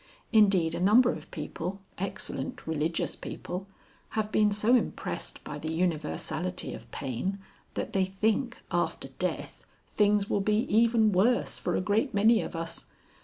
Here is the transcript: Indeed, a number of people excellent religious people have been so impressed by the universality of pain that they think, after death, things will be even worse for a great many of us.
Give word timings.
Indeed, 0.33 0.73
a 0.73 0.79
number 0.79 1.11
of 1.11 1.29
people 1.29 1.79
excellent 1.99 2.65
religious 2.65 3.15
people 3.15 3.67
have 4.17 4.31
been 4.31 4.51
so 4.51 4.73
impressed 4.75 5.43
by 5.43 5.59
the 5.59 5.71
universality 5.71 6.73
of 6.73 6.89
pain 6.89 7.37
that 7.75 7.93
they 7.93 8.05
think, 8.05 8.57
after 8.71 9.09
death, 9.19 9.63
things 9.85 10.27
will 10.27 10.41
be 10.41 10.61
even 10.75 11.11
worse 11.11 11.59
for 11.59 11.75
a 11.75 11.81
great 11.81 12.15
many 12.15 12.41
of 12.41 12.55
us. 12.55 12.87